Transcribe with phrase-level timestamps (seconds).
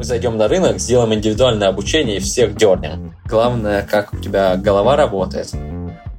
[0.00, 3.12] Мы зайдем на рынок, сделаем индивидуальное обучение и всех дернем.
[3.26, 5.50] Главное, как у тебя голова работает.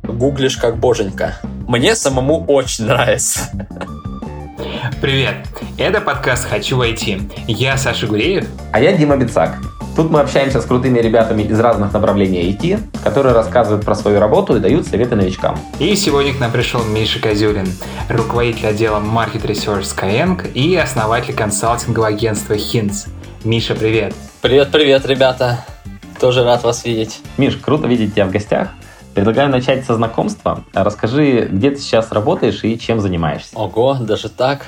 [0.03, 1.39] Гуглишь как боженька.
[1.67, 3.49] Мне самому очень нравится.
[5.01, 5.47] Привет,
[5.79, 7.23] это подкаст «Хочу войти».
[7.47, 8.47] Я Саша Гуреев.
[8.71, 9.57] А я Дима Бицак.
[9.95, 14.55] Тут мы общаемся с крутыми ребятами из разных направлений IT, которые рассказывают про свою работу
[14.55, 15.57] и дают советы новичкам.
[15.79, 17.67] И сегодня к нам пришел Миша Козюлин,
[18.09, 23.07] руководитель отдела Market Research Skyeng и основатель консалтингового агентства Hints.
[23.43, 24.13] Миша, привет.
[24.41, 25.65] Привет-привет, ребята.
[26.19, 27.21] Тоже рад вас видеть.
[27.37, 28.69] Миш, круто видеть тебя в гостях.
[29.15, 30.63] Предлагаю начать со знакомства.
[30.73, 33.57] Расскажи, где ты сейчас работаешь и чем занимаешься.
[33.57, 34.67] Ого, даже так?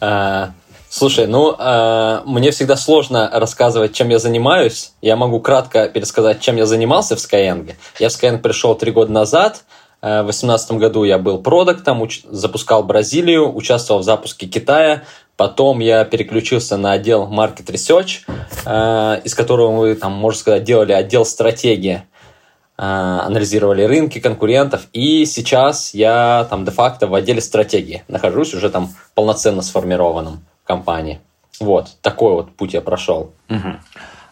[0.00, 0.52] А,
[0.88, 4.92] слушай, ну, а, мне всегда сложно рассказывать, чем я занимаюсь.
[5.02, 7.74] Я могу кратко пересказать, чем я занимался в Skyeng.
[7.98, 9.64] Я в Skyeng пришел три года назад.
[10.00, 15.02] А, в 2018 году я был продуктом, запускал Бразилию, участвовал в запуске Китая,
[15.36, 18.22] Потом я переключился на отдел Market Research,
[18.64, 22.02] э, из которого мы, там, можно сказать, делали отдел стратегии,
[22.78, 24.86] э, анализировали рынки конкурентов.
[24.94, 31.20] И сейчас я там де-факто в отделе стратегии нахожусь, уже там полноценно сформированном в компании.
[31.60, 33.32] Вот, такой вот путь я прошел.
[33.50, 33.76] Угу.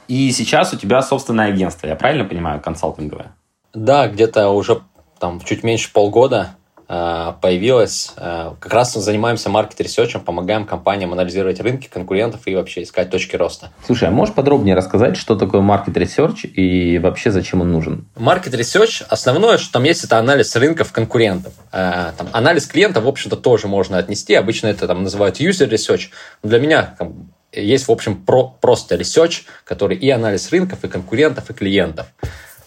[0.09, 3.35] И сейчас у тебя собственное агентство, я правильно понимаю, консалтинговое?
[3.75, 4.81] Да, где-то уже
[5.19, 8.13] там чуть меньше полгода появилась.
[8.17, 13.11] Как раз мы занимаемся market research ем, помогаем компаниям анализировать рынки конкурентов и вообще искать
[13.11, 13.71] точки роста.
[13.87, 18.07] Слушай, а можешь подробнее рассказать, что такое market research и вообще зачем он нужен?
[18.17, 21.53] Market research, основное, что там есть, это анализ рынков конкурентов.
[21.71, 24.35] Там, анализ клиента, в общем-то, тоже можно отнести.
[24.35, 26.11] Обычно это там называют user research.
[26.43, 31.51] Для меня там, есть, в общем, про, просто research, который и анализ рынков, и конкурентов,
[31.51, 32.07] и клиентов.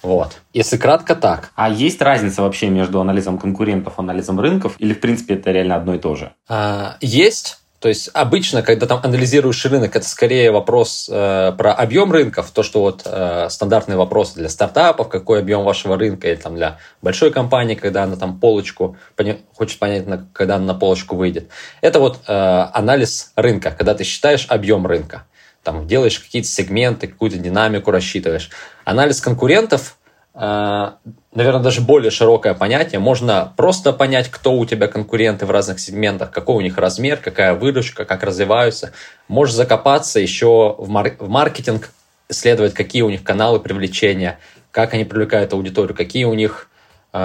[0.01, 0.41] Вот.
[0.53, 1.51] Если кратко так.
[1.55, 4.75] А есть разница вообще между анализом конкурентов и анализом рынков?
[4.77, 6.31] Или, в принципе, это реально одно и то же?
[6.47, 7.57] А, есть.
[7.79, 12.63] То есть обычно, когда там анализируешь рынок, это скорее вопрос э, про объем рынков, то,
[12.63, 17.31] что вот э, стандартные вопросы для стартапов, какой объем вашего рынка, или там для большой
[17.31, 21.49] компании, когда она там полочку, пони, хочет понять, когда она на полочку выйдет.
[21.81, 22.33] Это вот э,
[22.73, 25.25] анализ рынка, когда ты считаешь объем рынка
[25.67, 28.51] там делаешь какие-то сегменты, какую-то динамику рассчитываешь.
[28.85, 29.97] Анализ конкурентов,
[30.33, 30.91] э,
[31.33, 33.01] наверное, даже более широкое понятие.
[33.01, 37.53] Можно просто понять, кто у тебя конкуренты в разных сегментах, какой у них размер, какая
[37.53, 38.93] выручка, как развиваются.
[39.27, 41.89] Можешь закопаться еще в, мар- в маркетинг,
[42.29, 44.39] исследовать, какие у них каналы привлечения,
[44.71, 46.69] как они привлекают аудиторию, какие у них
[47.11, 47.17] э,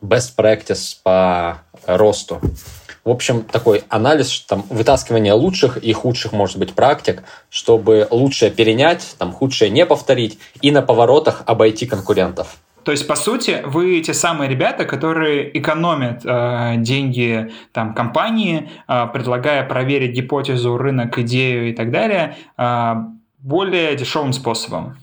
[0.00, 2.40] best practice по росту.
[3.08, 9.14] В общем, такой анализ, там, вытаскивание лучших и худших, может быть, практик, чтобы лучшее перенять,
[9.16, 12.58] там, худшее не повторить и на поворотах обойти конкурентов.
[12.84, 19.06] То есть, по сути, вы те самые ребята, которые экономят э, деньги там, компании, э,
[19.10, 22.94] предлагая проверить гипотезу, рынок, идею и так далее э,
[23.38, 24.98] более дешевым способом.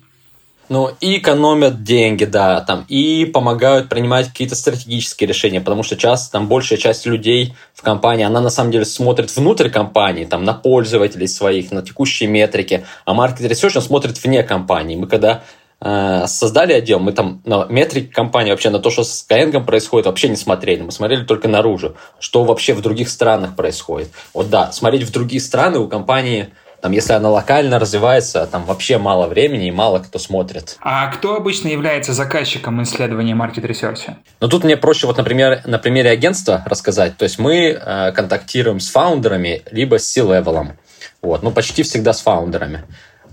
[0.68, 6.32] Ну, и экономят деньги, да, там, и помогают принимать какие-то стратегические решения, потому что часто
[6.32, 10.54] там большая часть людей в компании, она на самом деле смотрит внутрь компании, там, на
[10.54, 14.96] пользователей своих, на текущие метрики, а Research он смотрит вне компании.
[14.96, 15.44] Мы когда
[15.82, 20.08] э, создали отдел, мы там на метрики компании, вообще на то, что с Skyeng происходит,
[20.08, 20.82] вообще не смотрели.
[20.82, 24.10] Мы смотрели только наружу, что вообще в других странах происходит.
[24.34, 26.50] Вот да, смотреть в другие страны у компании
[26.82, 30.78] там, если она локально развивается, там вообще мало времени и мало кто смотрит.
[30.82, 34.18] А кто обычно является заказчиком исследования market research а?
[34.40, 37.18] Ну, тут мне проще вот, например, на примере агентства рассказать.
[37.18, 40.78] То есть мы э, контактируем с founder ами, либо с C-level ом.
[41.22, 42.84] Вот, ну, почти всегда с фаундерами.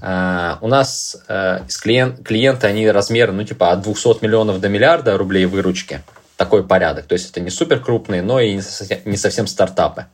[0.01, 4.69] Uh, у нас uh, из клиент, клиенты, они размеры, ну, типа, от 200 миллионов до
[4.69, 6.03] миллиарда рублей выручки.
[6.37, 7.07] Такой порядок.
[7.07, 10.07] То есть это не супер крупные, но и не совсем, не совсем стартапы.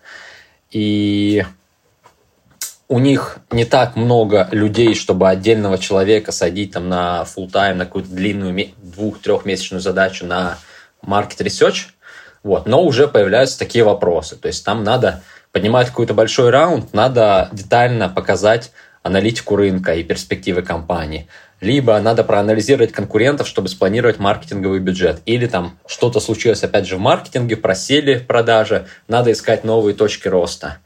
[0.71, 1.43] И
[2.89, 7.85] у них не так много людей, чтобы отдельного человека садить там на full тайм на
[7.85, 10.59] какую-то длинную двух-трехмесячную задачу на
[11.05, 11.89] market research,
[12.43, 14.37] вот, но уже появляются такие вопросы.
[14.37, 15.23] То есть там надо
[15.53, 18.73] поднимать какой-то большой раунд, надо детально показать
[19.03, 21.29] аналитику рынка и перспективы компании.
[21.61, 25.21] Либо надо проанализировать конкурентов, чтобы спланировать маркетинговый бюджет.
[25.27, 30.29] Или там что-то случилось опять же в маркетинге, просели в продаже, надо искать новые точки
[30.29, 30.79] роста.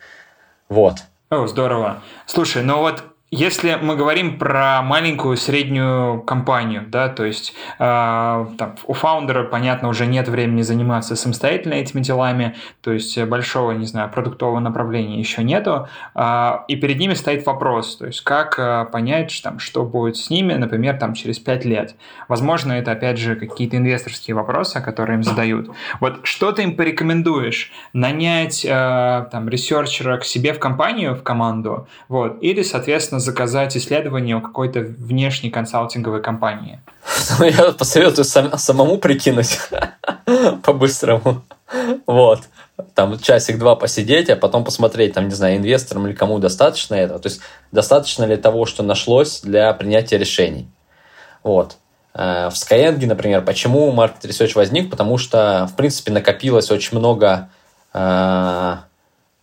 [0.69, 0.96] Вот.
[1.32, 2.02] О, здорово.
[2.26, 8.75] Слушай, ну вот если мы говорим про маленькую среднюю компанию, да, то есть э, там,
[8.87, 14.11] у фаундера, понятно, уже нет времени заниматься самостоятельно этими делами, то есть большого, не знаю,
[14.11, 19.40] продуктового направления еще нету, э, и перед ними стоит вопрос, то есть как э, понять,
[19.43, 21.94] там, что будет с ними, например, там, через пять лет.
[22.28, 25.70] Возможно, это, опять же, какие-то инвесторские вопросы, которые им задают.
[26.00, 27.73] Вот что ты им порекомендуешь?
[27.94, 34.36] Нанять э, там, ресерчера к себе в компанию, в команду, вот, или, соответственно, заказать исследование
[34.36, 36.80] у какой-то внешней консалтинговой компании?
[37.38, 39.58] Ну, я посоветую сам, самому прикинуть
[40.62, 41.42] по-быстрому.
[42.06, 42.40] Вот.
[42.94, 47.19] Там часик-два посидеть, а потом посмотреть, там, не знаю, инвесторам или кому достаточно этого.
[47.19, 47.40] То есть,
[47.70, 50.68] достаточно ли того, что нашлось для принятия решений.
[51.42, 51.76] Вот.
[52.14, 54.90] Э, в Skyeng, например, почему Market Research возник?
[54.90, 57.48] Потому что, в принципе, накопилось очень много
[57.94, 58.76] э,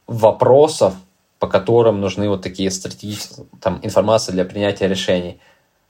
[0.08, 0.94] вопросов,
[1.40, 5.40] по которым нужны вот такие стратегические, там, информации для принятия решений.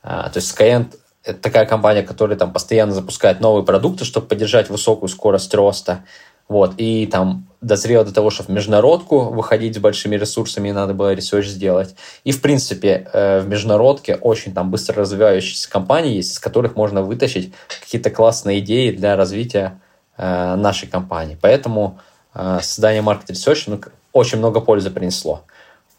[0.04, 0.94] Э, то есть Skyeng–
[1.24, 6.06] это такая компания, которая там постоянно запускает новые продукты, чтобы поддержать высокую скорость роста.
[6.48, 11.14] Вот, и там дозрело до того, что в международку выходить с большими ресурсами, надо было
[11.14, 11.96] research сделать.
[12.24, 17.04] И, в принципе, э, в международке очень там быстро развивающиеся компании есть, из которых можно
[17.04, 19.80] вытащить какие-то классные идеи для развития
[20.18, 21.38] э, нашей компании.
[21.40, 22.00] Поэтому
[22.34, 23.82] создание Market Research ну,
[24.14, 25.44] очень много пользы принесло.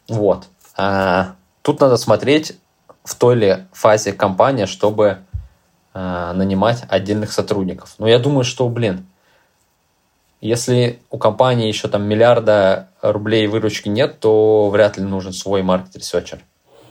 [0.08, 0.46] Вот.
[0.76, 2.58] А, тут надо смотреть,
[3.04, 5.18] в той ли фазе компания, чтобы
[5.92, 7.94] нанимать отдельных сотрудников.
[7.98, 9.06] Но я думаю, что, блин,
[10.40, 15.90] если у компании еще там миллиарда рублей выручки нет, то вряд ли нужен свой market
[15.90, 16.40] researcher.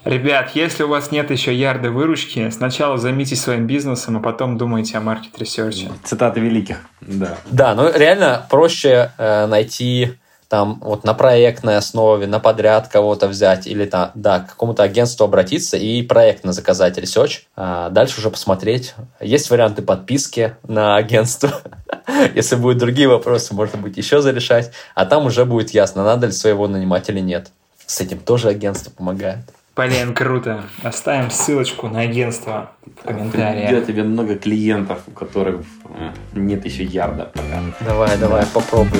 [0.06, 4.98] Ребят, если у вас нет еще ярды выручки, сначала займитесь своим бизнесом, а потом думайте
[4.98, 5.90] о market research е.
[6.04, 7.38] Цитаты великих, да.
[7.52, 10.18] Да, ну реально проще э, найти
[10.50, 15.24] там вот на проектной основе, на подряд кого-то взять или там, да, к какому-то агентству
[15.24, 17.46] обратиться и проектно заказать research.
[17.56, 18.96] А дальше уже посмотреть.
[19.22, 21.62] Есть варианты подписки на агентство.
[22.36, 24.72] Если будут другие вопросы, можно будет еще зарешать.
[24.96, 27.52] А там уже будет ясно, надо ли своего нанимать или нет.
[27.86, 29.40] С этим тоже агентство помогает.
[29.80, 30.66] Блин, круто.
[30.84, 32.72] Оставим ссылочку на агентство
[33.02, 33.70] в комментариях.
[33.70, 37.64] Придет тебе много клиентов, у которых э, нет еще ярда пока.
[37.86, 39.00] Давай, давай, попробуй.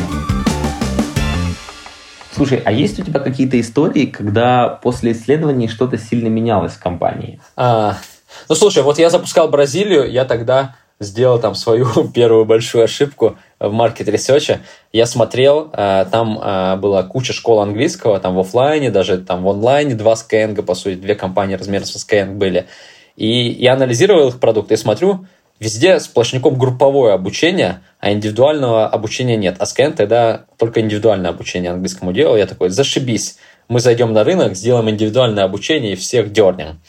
[2.32, 7.42] Слушай, а есть у тебя какие-то истории, когда после исследований что-то сильно менялось в компании?
[7.58, 7.98] А,
[8.48, 13.72] ну, слушай, вот я запускал Бразилию, я тогда сделал там свою первую большую ошибку в
[13.72, 14.62] market research е.
[14.92, 19.50] Я смотрел, а, там а, была куча школ английского, там в офлайне, даже там в
[19.50, 22.68] онлайне два Skyeng, по сути, две компании размером со Skyeng были.
[23.16, 25.26] И я анализировал их продукты и смотрю,
[25.60, 29.58] Везде сплошняком групповое обучение, а индивидуального обучения нет.
[29.60, 32.38] А Skyeng тогда только индивидуальное обучение английскому делал.
[32.38, 33.38] Я такой, зашибись,
[33.68, 36.80] мы зайдем на рынок, сделаем индивидуальное обучение и всех дернем.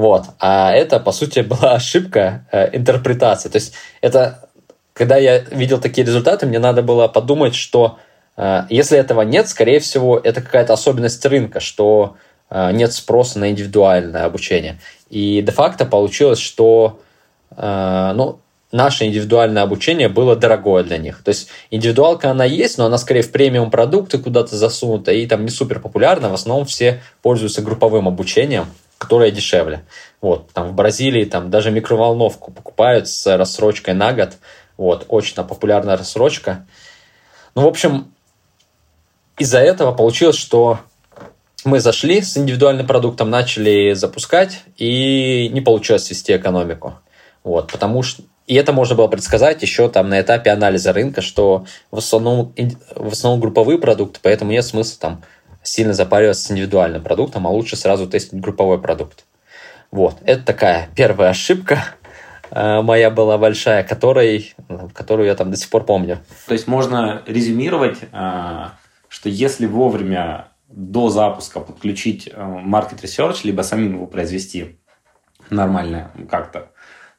[0.00, 0.24] Вот.
[0.38, 3.48] А это, по сути, была ошибка э, интерпретации.
[3.48, 4.48] То есть это,
[4.92, 7.98] когда я видел такие результаты, мне надо было подумать, что
[8.36, 12.16] э, если этого нет, скорее всего, это какая-то особенность рынка, что
[12.48, 14.78] э, нет спроса на индивидуальное обучение.
[15.10, 17.00] И де-факто получилось, что
[17.56, 18.40] Э, ну,
[18.72, 21.22] наше индивидуальное обучение было дорогое для них.
[21.22, 25.44] То есть индивидуалка она есть, но она скорее в премиум продукты куда-то засунута и там
[25.44, 26.28] не супер популярна.
[26.28, 28.66] В основном все пользуются групповым обучением,
[29.00, 29.86] которое дешевле.
[30.20, 34.36] Вот, там в Бразилии там даже микроволновку покупают с рассрочкой на год.
[34.76, 36.66] Вот, очень популярная рассрочка.
[37.54, 38.12] Ну, в общем,
[39.38, 40.80] из-за этого получилось, что
[41.64, 46.94] мы зашли с индивидуальным продуктом, начали запускать, и не получилось вести экономику.
[47.42, 51.66] Вот, потому что и это можно было предсказать еще там на этапе анализа рынка, что
[51.90, 52.52] в основном,
[52.96, 55.22] в основном групповые продукты, поэтому нет смысла там
[55.62, 59.24] сильно запариваться с индивидуальным продуктом, а лучше сразу тестить групповой продукт.
[59.90, 61.84] Вот, это такая первая ошибка
[62.50, 64.54] э, моя была большая, которой,
[64.94, 66.20] которую я там до сих пор помню.
[66.46, 68.66] То есть можно резюмировать, э,
[69.08, 74.78] что если вовремя до запуска подключить э, market research, либо самим его произвести
[75.50, 76.70] нормально как-то,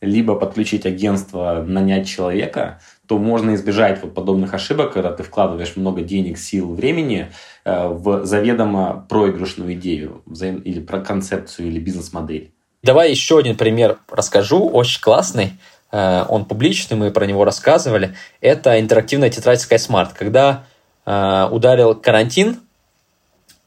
[0.02, 6.02] либо подключить агентство, нанять человека, то можно избежать вот подобных ошибок, когда ты вкладываешь много
[6.02, 7.32] денег, сил, времени
[7.64, 12.52] э, в заведомо проигрышную идею или про концепцию или бизнес-модель.
[12.84, 15.54] Давай еще один пример расскажу, очень классный.
[15.92, 18.16] Э, он публичный, мы про него рассказывали.
[18.40, 20.10] Это интерактивная тетрадь SkySmart.
[20.18, 20.64] Когда
[21.06, 22.60] э, ударил карантин,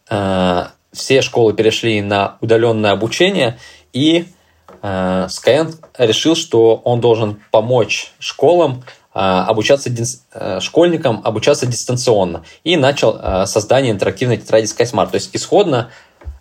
[0.06, 3.58] все школы перешли на удаленное обучение,
[3.94, 4.26] и
[4.84, 9.90] Skyeng решил, что он должен помочь школам э, обучаться
[10.34, 15.10] э, школьникам обучаться дистанционно и начал создание интерактивной тетради SkySmart.
[15.10, 15.90] То есть исходно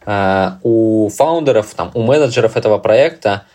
[0.06, 3.46] у фаундеров, там, у менеджеров этого проекта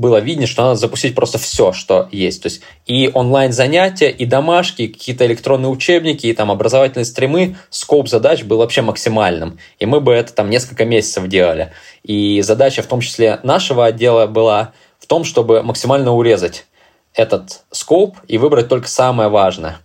[0.00, 2.42] было видно, что надо запустить просто все, что есть.
[2.42, 7.56] То есть и онлайн-занятия, и домашки, какие-то электронные учебники, и там образовательные стримы.
[7.68, 9.58] Скоп задач был вообще максимальным.
[9.78, 11.72] И мы бы это там несколько месяцев делали.
[12.02, 16.64] И задача в том числе нашего отдела была в том, чтобы максимально урезать
[17.12, 19.80] этот скоп и выбрать только самое важное.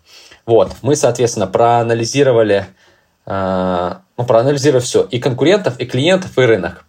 [0.45, 2.67] Вот, мы, соответственно, проанализировали
[3.25, 6.85] э, ну, проанализировав все, и конкурентов, и клиентов, и рынок.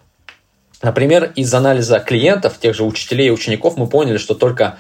[0.82, 4.78] Например, из анализа клиентов, тех же учителей и учеников, мы поняли, что только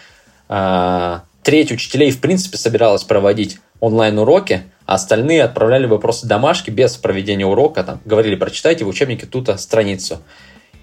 [0.48, 7.46] э, треть учителей в принципе собиралась проводить онлайн-уроки, а остальные отправляли вопросы домашки без проведения
[7.46, 10.18] урока, там, говорили, прочитайте в учебнике ту страницу.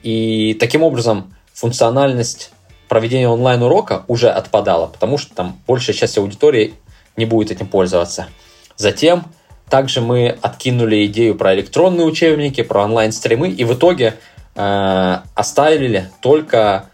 [0.02, 2.52] И таким образом функциональность
[2.90, 6.74] проведения онлайн-урока уже отпадала, потому что там большая часть аудитории
[7.16, 8.28] не будет этим пользоваться.
[8.76, 9.26] Затем
[9.70, 14.16] также мы откинули идею про электронные учебники, про онлайн-стримы, и в итоге
[14.56, 16.86] э, оставили только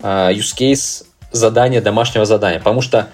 [0.00, 3.08] э, use case задания, домашнего задания, потому что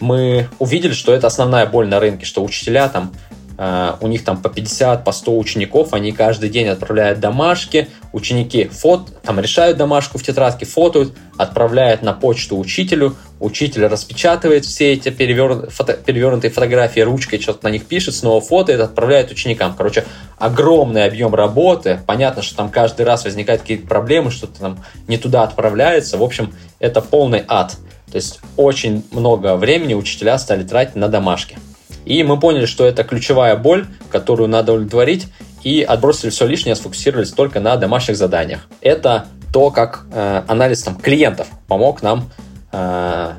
[0.00, 3.12] мы увидели, что это основная боль на рынке, что учителя там
[3.58, 8.68] Uh, у них там по 50, по 100 учеников, они каждый день отправляют домашки, ученики
[8.68, 15.10] фот, там решают домашку в тетрадке, фотоют, отправляют на почту учителю, учитель распечатывает все эти
[15.10, 15.70] перевер...
[15.70, 15.94] фото...
[15.94, 19.74] перевернутые фотографии ручкой, что-то на них пишет, снова фотоет, отправляет ученикам.
[19.76, 20.04] Короче,
[20.38, 25.42] огромный объем работы, понятно, что там каждый раз возникают какие-то проблемы, что-то там не туда
[25.42, 27.76] отправляется, в общем, это полный ад.
[28.10, 31.58] То есть очень много времени учителя стали тратить на домашки.
[32.04, 35.28] И мы поняли, что это ключевая боль, которую надо удовлетворить,
[35.62, 38.66] и отбросили все лишнее, сфокусировались только на домашних заданиях.
[38.80, 42.30] Это то, как э, анализ там, клиентов помог нам
[42.72, 43.32] э,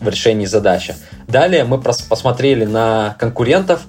[0.00, 0.94] в решении задачи.
[1.26, 3.82] Далее мы посмотрели на конкурентов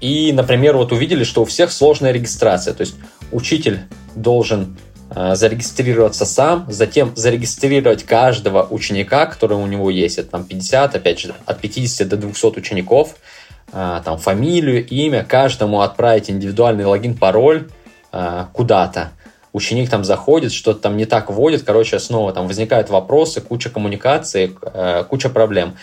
[0.00, 2.74] и, например, вот увидели, что у всех сложная регистрация.
[2.74, 2.96] То есть
[3.30, 3.80] учитель
[4.14, 4.78] должен
[5.14, 10.18] э, зарегистрироваться сам, затем зарегистрировать каждого ученика, который у него есть.
[10.18, 13.16] Это там 50, опять же, от 50 до 200 учеников–
[13.70, 17.68] там фамилию, имя, каждому отправить индивидуальный логин, пароль
[18.10, 19.10] а, куда-то.
[19.52, 24.56] Ученик там заходит, что-то там не так вводит, короче, снова там возникают вопросы, куча коммуникации,
[24.62, 25.74] а, куча проблем.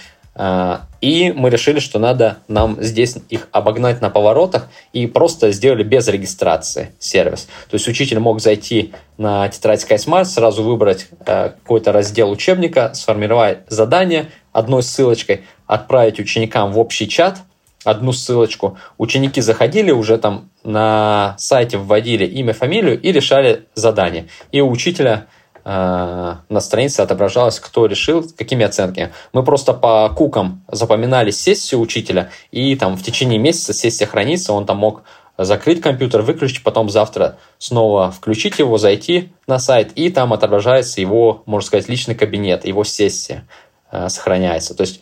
[1.00, 6.10] И мы решили, что надо нам здесь их обогнать на поворотах и просто сделали без
[6.10, 7.48] регистрации сервис.
[7.70, 14.30] То есть учитель мог зайти на тетрадь SkySmart, сразу выбрать какой-то раздел учебника, сформировать задание
[14.52, 17.38] одной ссылочкой, отправить ученикам в общий чат–
[17.86, 18.78] одну ссылочку.
[18.98, 24.28] Ученики заходили уже там на сайте, вводили имя, фамилию и решали задание.
[24.52, 25.28] И у учителя
[25.64, 29.14] э, на странице отображалось, кто решил, какими оценками.
[29.32, 34.66] Мы просто по кукам запоминали сессию учителя, и там в течение месяца сессия хранится, он
[34.66, 35.04] там мог
[35.38, 41.44] закрыть компьютер, выключить, потом завтра снова включить его, зайти на сайт, и там отображается его,
[41.46, 43.46] можно сказать, личный кабинет, его сессия
[43.92, 44.74] э, сохраняется.
[44.74, 45.02] То есть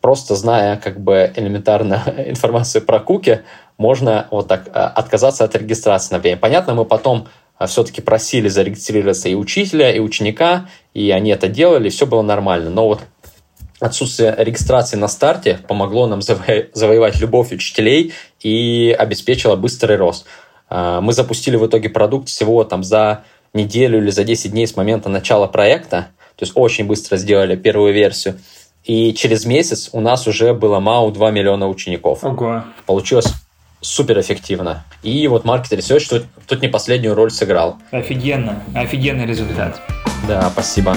[0.00, 3.42] просто зная как бы элементарно информацию про куки,
[3.76, 6.38] можно вот так э, отказаться от регистрации, например.
[6.38, 7.28] Понятно, мы потом
[7.58, 12.70] э, все-таки просили зарегистрироваться и учителя, и ученика, и они это делали, все было нормально.
[12.70, 13.00] Но вот
[13.80, 20.26] отсутствие регистрации на старте помогло нам заво- завоевать любовь учителей и обеспечило быстрый рост.
[20.68, 24.76] Э, мы запустили в итоге продукт всего там за неделю или за 10 дней с
[24.76, 28.38] момента начала проекта, то есть очень быстро сделали первую версию.
[28.84, 32.24] И через месяц у нас уже было МАУ 2 миллиона учеников.
[32.24, 32.64] Ого.
[32.86, 33.32] Получилось
[33.80, 34.84] супер эффективно.
[35.02, 37.76] И вот Market Research тут, тут не последнюю роль сыграл.
[37.90, 38.62] Офигенно.
[38.74, 39.80] Офигенный результат.
[40.26, 40.96] Да, спасибо.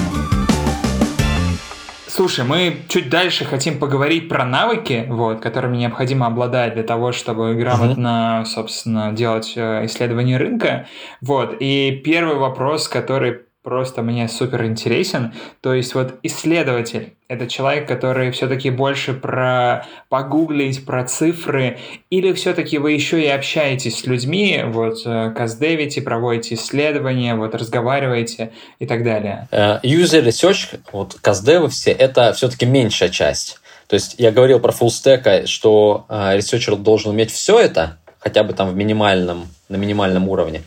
[2.07, 7.55] Слушай, мы чуть дальше хотим поговорить про навыки, вот, которыми необходимо обладать для того, чтобы
[7.55, 8.45] грамотно, uh-huh.
[8.45, 10.85] собственно, делать э, исследование рынка.
[11.21, 11.55] Вот.
[11.59, 15.33] И первый вопрос, который просто мне супер интересен.
[15.61, 21.79] То есть вот исследователь— это человек, который все-таки больше про погуглить, про цифры,
[22.09, 27.55] или все-таки вы еще и общаетесь с людьми, вот э, custdev ите, проводите исследования, вот
[27.55, 29.47] разговариваете и так далее?
[29.51, 33.59] Uh, user research, вот custdev ы все, это все-таки меньшая часть.
[33.87, 38.53] То есть я говорил про stack, что uh, researcher должен уметь все это, хотя бы
[38.53, 40.63] там в минимальном, на минимальном уровне.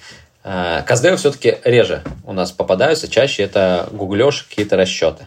[0.47, 5.27] Э, Каздевы все-таки реже у нас попадаются, чаще это гуглешь, какие-то расчеты.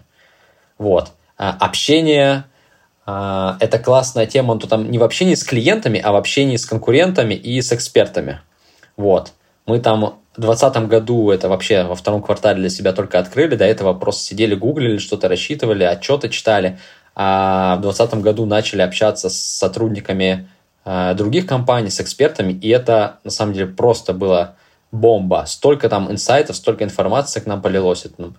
[0.78, 1.12] Вот.
[1.38, 2.46] Э, общение
[3.06, 6.66] э,– это классная тема, но там не в общении с клиентами, а в общении с
[6.66, 8.40] конкурентами и с экспертами.
[8.96, 9.34] Вот.
[9.66, 13.66] Мы там в 2020 году это вообще во втором квартале для себя только открыли, до
[13.66, 16.80] этого просто сидели, гуглили, что-то рассчитывали, отчеты читали,
[17.14, 20.48] а в 2020 году начали общаться с сотрудниками
[20.86, 24.56] других компаний, с экспертами, и это на самом деле просто было
[24.92, 25.46] бомба.
[25.48, 28.06] Столько там инсайтов, столько информации к нам полилось.
[28.06, 28.34] Это, ну,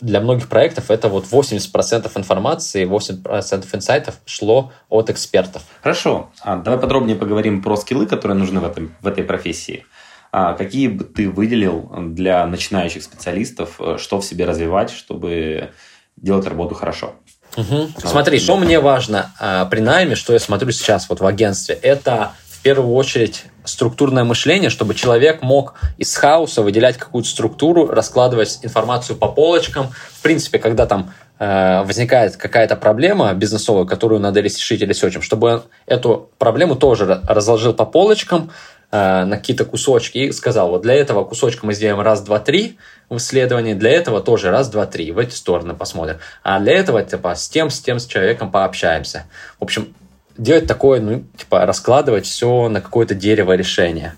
[0.00, 5.62] для многих проектов это вот 80% информации, 80% инсайтов шло от экспертов.
[5.82, 6.30] Хорошо.
[6.40, 9.84] А давай подробнее поговорим про скиллы, которые нужны в, этом, в этой профессии.
[10.30, 15.70] А какие бы ты выделил для начинающих специалистов, э, что в себе развивать, чтобы
[16.16, 17.14] делать работу хорошо?
[17.56, 17.88] Угу.
[18.04, 22.32] Смотри, что мне важно а, при найме, что я смотрю сейчас вот в агентстве, это
[22.46, 29.16] в первую очередь структурное мышление, чтобы человек мог из хаоса выделять какую-то структуру, раскладывать информацию
[29.16, 29.88] по полочкам.
[30.12, 35.62] В принципе, когда там э, возникает какая-то проблема бизнесовая, которую надо решить ресерчем, чтобы он
[35.86, 38.50] эту проблему тоже разложил по полочкам,
[38.90, 42.78] э, на какие-то кусочки и сказал, вот для этого кусочка мы сделаем раз, два, три
[43.08, 46.18] в исследовании, для этого тоже раз, два, три, в эти стороны посмотрим.
[46.42, 49.24] А для этого, типа, с тем, с тем, с человеком пообщаемся.
[49.60, 49.94] В общем,
[50.38, 54.16] делать такое, ну, типа, раскладывать все на какое-то дерево решения.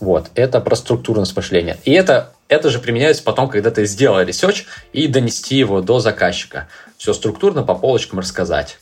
[0.00, 1.78] Вот, это про структурность мышления.
[1.84, 6.68] И это, это же применяется потом, когда ты сделал research, и донести его до заказчика.
[6.98, 8.78] Все структурно по полочкам рассказать.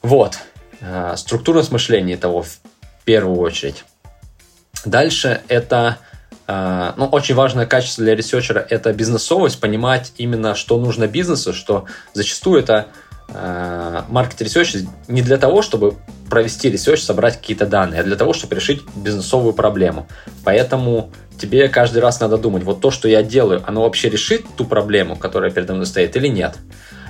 [0.00, 0.38] Вот,
[0.80, 2.58] э, структурность мышления того в
[3.04, 3.84] первую очередь.
[4.84, 5.98] Дальше это
[6.46, 11.52] э, ну, очень важное качество для researcher а– это бизнесовость, понимать именно, что нужно бизнесу,
[11.52, 12.86] что зачастую это
[13.28, 14.02] э,
[14.38, 14.76] research
[15.08, 15.94] не для того, чтобы
[16.30, 20.06] провести research, собрать какие-то данные, а для того, чтобы решить бизнесовую проблему.
[20.44, 24.64] Поэтому тебе каждый раз надо думать, вот то, что я делаю, оно вообще решит ту
[24.64, 26.56] проблему, которая передо мной стоит или нет.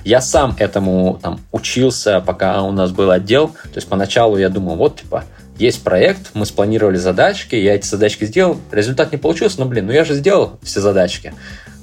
[0.03, 3.47] Я сам этому там, учился, пока у нас был отдел.
[3.47, 5.23] То есть поначалу я думал, вот типа,
[5.57, 9.93] есть проект, мы спланировали задачки, я эти задачки сделал, результат не получился, но, блин, ну
[9.93, 11.33] я же сделал все задачки.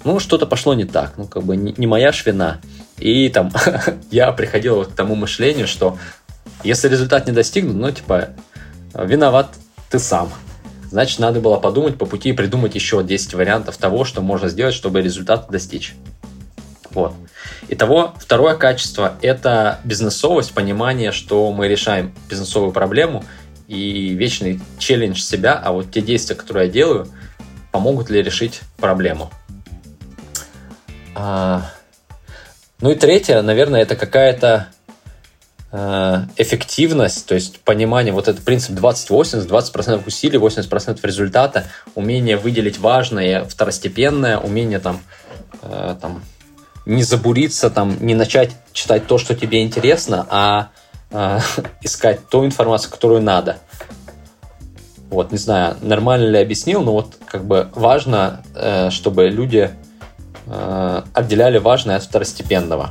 [0.05, 2.61] Ну, что-то пошло не так, ну, как бы не, не моя ж вина.
[3.01, 3.51] И там
[4.11, 5.99] я приходил вот к тому мышлению, что
[6.63, 8.31] если результат не достигнут, ну, типа,
[8.95, 9.55] виноват
[9.91, 10.31] ты сам.
[10.91, 14.75] Значит, надо было подумать по пути и придумать еще 10 вариантов того, что можно сделать,
[14.75, 15.95] чтобы результат достичь.
[16.91, 17.15] Вот.
[17.69, 23.25] Итого, второе качество– это бизнесовость, понимание, что мы решаем бизнесовую проблему
[23.69, 27.09] и вечный челлендж себя, а вот те действия, которые я делаю,
[27.71, 29.31] помогут ли решить проблему.
[31.15, 31.71] А,
[32.81, 34.69] ну и третье, наверное, это какая-то
[35.73, 42.79] э, эффективность, то есть понимание, вот этот принцип 20-80, 20%, усилий, 80% результата, умение выделить
[42.79, 45.01] важное, второстепенное, умение там,
[45.63, 46.23] э, там
[46.87, 50.71] не забуриться, там, не начать читать то, что тебе интересно, а
[51.11, 51.41] э,
[51.83, 53.59] искать ту информацию, которую надо.
[55.11, 59.71] Вот, не знаю, нормально ли объяснил, но вот как бы важно, э, чтобы люди
[60.53, 62.91] Э, отделяли важное от второстепенного.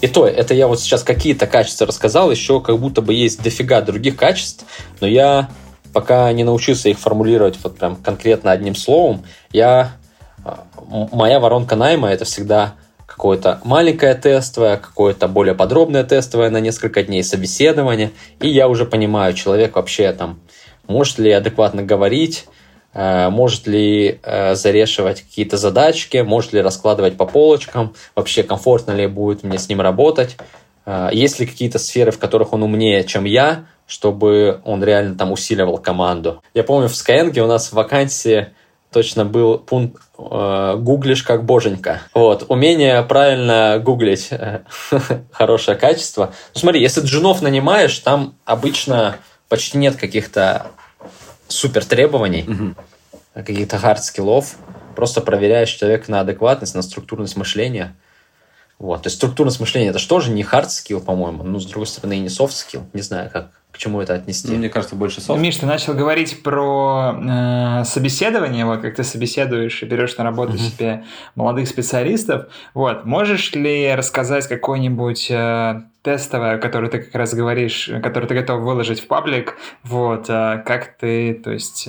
[0.00, 3.80] И то, это я вот сейчас какие-то качества рассказал, еще как будто бы есть дофига
[3.80, 4.64] других качеств,
[5.00, 5.50] но я
[5.92, 9.92] пока не научился их формулировать вот прям конкретно одним словом, я
[10.44, 10.50] э,
[11.12, 12.74] моя воронка найма это всегда
[13.06, 18.10] какое-то маленькое тестовое, какое-то более подробное тестовое на несколько дней собеседование,
[18.40, 20.40] и я уже понимаю, человек вообще там
[20.88, 22.46] может ли адекватно говорить,
[22.94, 29.42] может ли э, зарешивать какие-то задачки, может ли раскладывать по полочкам, вообще комфортно ли будет
[29.42, 30.36] мне с ним работать,
[30.86, 35.32] э, есть ли какие-то сферы, в которых он умнее, чем я, чтобы он реально там
[35.32, 36.42] усиливал команду.
[36.54, 38.48] Я помню, в Skyeng у нас в вакансии
[38.92, 42.02] точно был пункт э, «гуглишь как боженька».
[42.14, 44.30] Вот, умение правильно гуглить,
[45.32, 46.32] хорошее качество.
[46.52, 49.16] Смотри, если джунов нанимаешь, там обычно
[49.48, 50.68] почти нет каких-то
[51.48, 52.74] супер требований, угу.
[53.34, 54.56] каких-то hard skill ов.
[54.96, 57.94] Просто проверяешь человека на адекватность, на структурность мышления.
[58.78, 59.02] Вот.
[59.02, 62.20] То есть структурность мышления это же не hard skill, по-моему, ну, с другой стороны, и
[62.20, 62.84] не soft skill.
[62.92, 64.52] Не знаю, как, к чему это отнести.
[64.52, 65.36] Ну, мне кажется, больше soft.
[65.38, 70.52] Миш, ты начал говорить про э, собеседование, вот как ты собеседуешь и берешь на работу
[70.52, 70.58] mm-hmm.
[70.58, 72.46] себе молодых специалистов.
[72.72, 78.62] Вот, можешь ли рассказать какой-нибудь э, тестовое, которое ты как раз говоришь, которое ты готов
[78.62, 81.88] выложить в паблик, вот, э, как ты, то есть,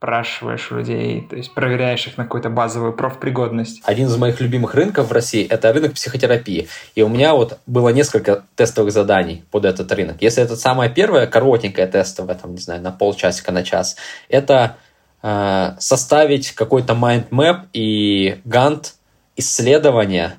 [0.00, 3.82] спрашиваешь людей, то есть проверяешь их на какую-то базовую профпригодность.
[3.84, 6.68] Один из моих любимых рынков в России– это рынок психотерапии.
[6.94, 10.16] И у меня вот было несколько тестовых заданий под этот рынок.
[10.20, 13.96] Если это самое первое, коротенькое тестовое, там, не знаю, на полчасика, на час,
[14.30, 14.78] это
[15.22, 18.94] э, составить какой-то mind map и гант
[19.36, 20.36] исследования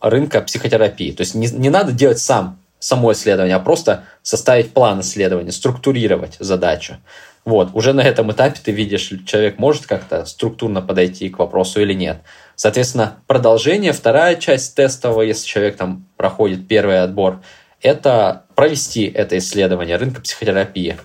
[0.00, 1.12] рынка психотерапии.
[1.12, 6.36] То есть не, не надо делать сам само исследование, а просто составить план исследования, структурировать
[6.40, 6.96] задачу.
[7.44, 11.94] Вот, уже на этом этапе ты видишь, человек может как-то структурно подойти к вопросу или
[11.94, 12.18] нет.
[12.54, 17.40] Соответственно, продолжение, вторая часть тестового, если человек там проходит первый отбор,
[17.80, 20.98] это провести это исследование рынка психотерапии.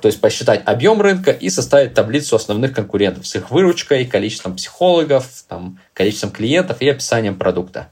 [0.00, 5.26] То есть посчитать объем рынка и составить таблицу основных конкурентов с их выручкой, количеством психологов,
[5.48, 7.88] там, количеством клиентов и описанием продукта.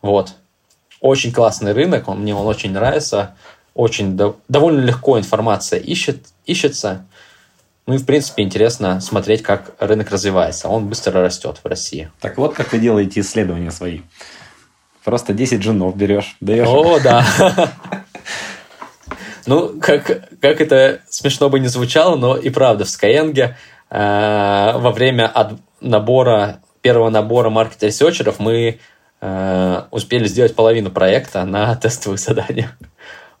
[0.00, 0.34] Вот.
[1.00, 3.34] Очень классный рынок, он, мне он очень нравится
[3.74, 7.06] очень до, довольно легко информация ищет, ищется.
[7.86, 10.68] Ну и, в принципе, интересно смотреть, как рынок развивается.
[10.68, 12.10] Он быстро растет в России.
[12.20, 14.00] Так вот, как вы делаете исследования свои.
[15.04, 16.68] Просто 10 джунов берешь, даешь.
[16.68, 17.24] О, да.
[19.44, 23.54] Ну, как, как это смешно бы не звучало, но и правда, в Skyeng
[23.90, 28.78] э, во время от набора, первого набора маркет-ресерчеров мы
[29.20, 32.70] э, успели сделать половину проекта на тестовых заданиях.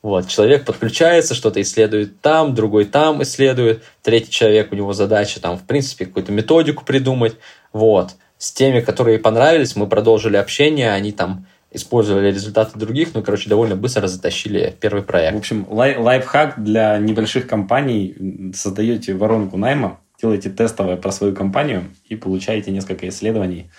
[0.02, 5.56] Вот, человек подключается, что-то исследует там, другой там исследует, третий человек, у него задача там,
[5.56, 7.36] в принципе, какую-то методику придумать.
[7.72, 8.16] Вот.
[8.36, 13.76] С теми, которые понравились, мы продолжили общение, они там использовали результаты других, ну, короче, довольно
[13.76, 15.34] быстро затащили первый проект.
[15.34, 18.52] В общем, лай- лайфхак для небольших компаний.
[18.54, 23.70] Создаете воронку найма, делаете тестовое про свою компанию и получаете несколько исследований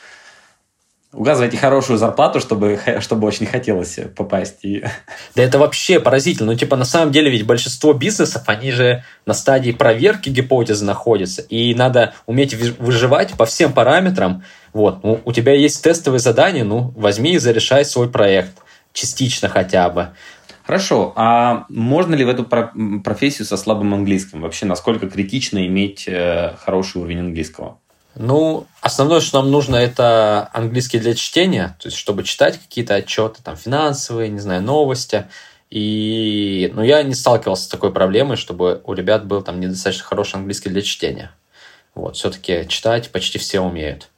[1.14, 4.60] указывайте хорошую зарплату, чтобы, чтобы очень хотелось попасть.
[4.64, 4.84] И...
[5.36, 6.52] Да это вообще поразительно.
[6.52, 11.42] Ну, типа, на самом деле, ведь большинство бизнесов, они же на стадии проверки гипотезы находятся,
[11.44, 14.44] и надо уметь выживать по всем параметрам.
[14.74, 18.54] Вот, ну, у тебя есть тестовые задания, ну, возьми и зарешай свой проект,
[18.92, 20.10] частично хотя бы.
[20.66, 24.42] Хорошо, а можно ли в эту профессию со слабым английским?
[24.42, 27.80] Вообще, насколько критично иметь э, хороший уровень английского?
[28.16, 33.42] Ну, основное, что нам нужно, это английский для чтения, то есть чтобы читать какие-то отчеты,
[33.42, 35.26] там, финансовые, не знаю, новости.
[35.72, 40.36] И, ну, я не сталкивался с такой проблемой, чтобы у ребят был там недостаточно хороший
[40.36, 41.32] английский для чтения.
[41.96, 44.10] Вот, все-таки читать почти все умеют.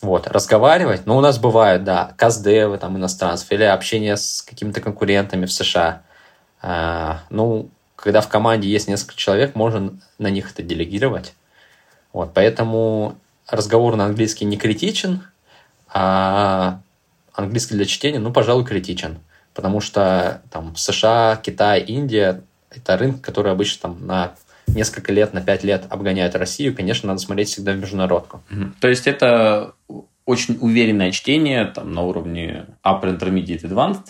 [0.00, 5.46] Вот, разговаривать, ну, у нас бывают, да, каздевы там иностранцев или общение с какими-то конкурентами
[5.46, 6.02] в США.
[6.62, 11.34] А, ну, когда в команде есть несколько человек, можно на них это делегировать.
[12.12, 13.16] Вот, поэтому
[13.48, 15.22] разговор на английский не критичен,
[15.88, 16.80] а
[17.32, 19.18] английский для чтения, ну, пожалуй, критичен.
[19.54, 24.34] Потому что там США, Китай, Индия– это рынок, который обычно там на
[24.66, 26.76] несколько лет, на пять лет обгоняет Россию.
[26.76, 28.42] Конечно, надо смотреть всегда в международку.
[28.80, 29.74] То есть это
[30.26, 34.08] очень уверенное чтение там, на уровне Upper Intermediate Advanced,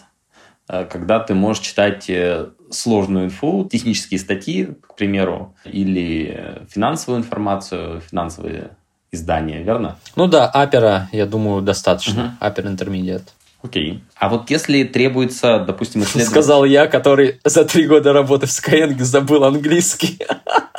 [0.69, 8.01] э, когда ты можешь читать э, сложную инфу, технические статьи, к примеру, или финансовую информацию,
[8.01, 8.71] финансовые
[9.13, 9.97] издания, верно?
[10.17, 12.37] Ну да, апера, я думаю, достаточно.
[12.41, 12.77] Апер uh-huh.
[12.77, 13.29] Intermediate.
[13.63, 14.05] Окей.
[14.17, 16.31] А вот если требуется, допустим, исследовать...
[16.31, 20.19] Сказал я, который за три года работы в Skyeng забыл английский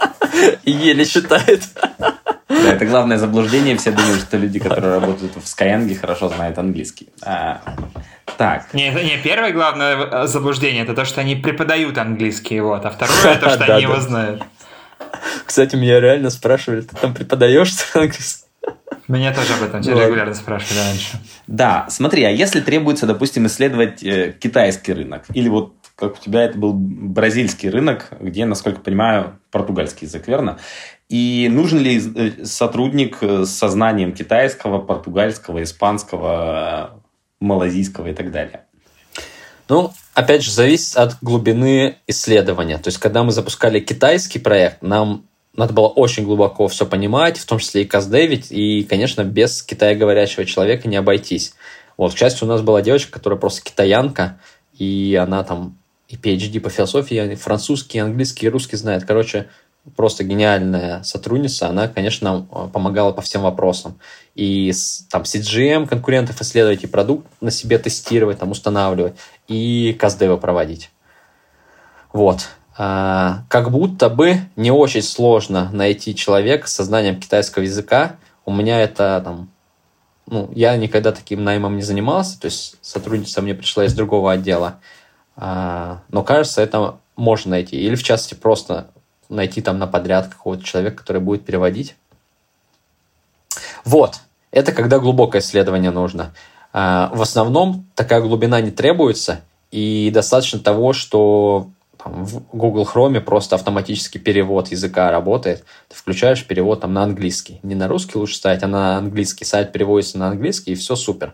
[0.63, 1.63] и еле читает.
[2.47, 3.77] Да, это главное заблуждение.
[3.77, 7.09] Все думают, что люди, которые работают в Skyeng, хорошо знают английский.
[8.37, 8.73] Так.
[8.73, 13.49] Не, не, первое главное заблуждение это то, что они преподают английский, вот, а второе то,
[13.49, 14.43] что они его знают.
[15.45, 18.45] Кстати, меня реально спрашивали, ты там преподаешь английский?
[19.07, 20.05] Меня тоже об этом вот.
[20.05, 21.19] регулярно спрашивали раньше.
[21.47, 26.43] Да, смотри, а если требуется, допустим, исследовать э, китайский рынок, или вот как у тебя
[26.43, 30.59] это был бразильский рынок, где, насколько понимаю, португальский язык, верно?
[31.09, 36.98] И нужен ли э, сотрудник э, с сознанием китайского, португальского, испанского,
[37.39, 38.61] малазийского и так далее?
[39.67, 42.77] Ну, опять же, зависит от глубины исследования.
[42.77, 45.25] То есть, когда мы запускали китайский проект, нам
[45.55, 50.45] надо было очень глубоко все понимать, в том числе и каздевить, и, конечно, без китайговорящего
[50.45, 51.53] человека не обойтись.
[51.97, 54.39] Вот, к счастью, у нас была девочка, которая просто китаянка,
[54.77, 59.03] и она там и PhD по философии, и французский, и английский, и русский знает.
[59.05, 59.49] Короче,
[59.95, 63.99] просто гениальная сотрудница, она, конечно, нам а, помогала по всем вопросам.
[64.35, 64.71] И
[65.09, 69.15] там CGM конкурентов исследовать, и продукт на себе тестировать, там устанавливать,
[69.47, 70.91] и каздевы проводить.
[72.13, 72.49] Вот.
[72.77, 78.15] А, как будто бы не очень сложно найти человека с сознанием китайского языка.
[78.45, 79.49] У меня это там
[80.31, 84.79] ну, я никогда таким наймом не занимался, то есть сотрудница мне пришла из другого отдела.
[85.35, 87.77] А, но кажется, это можно найти.
[87.77, 88.91] Или, в частности, просто
[89.29, 91.95] найти там на подряд какого-то человека, который будет переводить.
[93.85, 94.19] Вот.
[94.51, 96.33] Это когда глубокое исследование нужно.
[96.73, 101.69] А, в основном такая глубина не требуется, и достаточно того, что
[102.05, 105.63] в Google Chrome просто автоматический перевод языка работает.
[105.89, 107.59] Ты включаешь перевод там на английский.
[107.61, 109.45] Не на русский лучше ставить, а на английский.
[109.45, 111.33] Сайт переводится на английский, и все супер.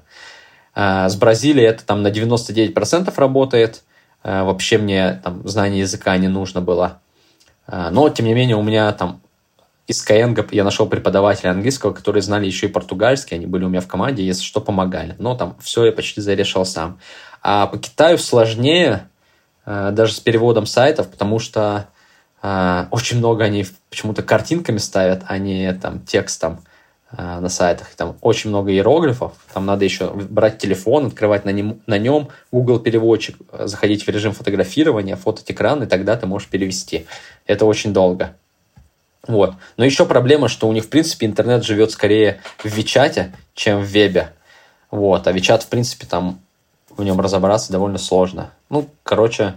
[0.73, 3.83] А, с Бразилией это там на 99% работает.
[4.23, 6.99] А, вообще мне там знание языка не нужно было.
[7.67, 9.21] А, но, тем не менее, у меня там
[9.87, 13.81] из Skyeng я нашел преподавателя английского, которые знали еще и португальский, они были у меня
[13.81, 15.15] в команде, если что, помогали.
[15.19, 16.99] Но там все я почти зарешал сам.
[17.41, 19.07] А по Китаю сложнее,
[19.65, 21.87] а, даже с переводом сайтов, потому что
[22.41, 26.61] а, очень много они почему-то картинками ставят, а не там текстом
[27.17, 27.89] на сайтах.
[27.95, 29.33] Там очень много иероглифов.
[29.53, 34.33] Там надо еще брать телефон, открывать на нем, на нем Google переводчик, заходить в режим
[34.33, 37.05] фотографирования, фототь экран, и тогда ты можешь перевести.
[37.45, 38.35] Это очень долго.
[39.27, 39.53] Вот.
[39.77, 43.85] Но еще проблема, что у них, в принципе, интернет живет скорее в Вичате, чем в
[43.85, 44.33] Вебе.
[44.91, 45.27] Вот.
[45.27, 46.39] А Вичат, в принципе, там
[46.89, 48.51] в нем разобраться довольно сложно.
[48.69, 49.55] Ну, короче,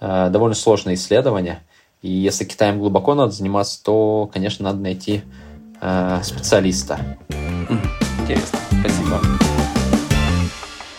[0.00, 1.62] э, довольно сложное исследование.
[2.02, 5.22] И если Китаем глубоко надо заниматься, то, конечно, надо найти
[5.80, 6.98] э, специалиста.
[8.20, 8.58] Интересно.
[8.80, 9.20] Спасибо.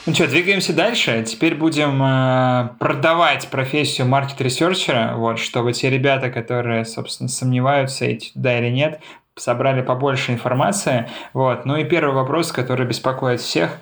[0.07, 1.23] Ну что, двигаемся дальше.
[1.27, 8.57] Теперь будем э, продавать профессию маркет-ресерчера, вот, чтобы те ребята, которые, собственно, сомневаются, идти туда
[8.57, 8.99] или нет,
[9.35, 11.09] собрали побольше информации.
[11.33, 11.65] Вот.
[11.65, 13.77] Ну и первый вопрос, который беспокоит всех.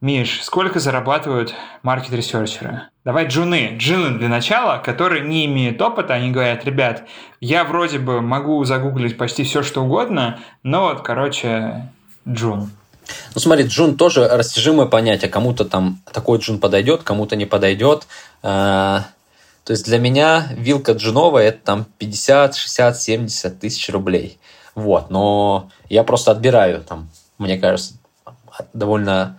[0.00, 2.84] Миш, сколько зарабатывают маркет-ресерчеры?
[3.04, 3.76] Давай джуны.
[3.76, 7.04] Джуны для начала, которые не имеют опыта, они говорят, ребят,
[7.40, 11.90] я вроде бы могу загуглить почти все, что угодно, но вот, короче,
[12.26, 12.70] джун.
[13.34, 15.30] Ну, смотри, джун тоже растяжимое понятие.
[15.30, 18.06] Кому-то там такой джун подойдет, кому-то не подойдет.
[18.42, 19.04] А,
[19.64, 24.38] то есть для меня вилка джуновая это там 50, 60, 70 тысяч рублей.
[24.74, 27.94] Вот, но я просто отбираю там, мне кажется,
[28.72, 29.36] довольно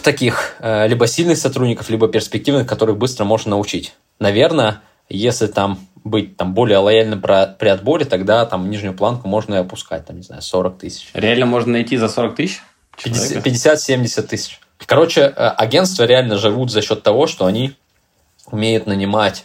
[0.00, 3.94] таких э, либо сильных сотрудников, либо перспективных, которых быстро можно научить.
[4.18, 9.58] Наверное, если там быть там более лояльным при отборе, тогда там нижнюю планку можно и
[9.58, 11.10] опускать, там, не знаю, 40 тысяч.
[11.14, 12.62] Реально можно найти за 40 тысяч?
[12.98, 14.60] 50-70 тысяч.
[14.86, 17.74] Короче, э, агентства реально живут за счет того, что они
[18.46, 19.44] умеют нанимать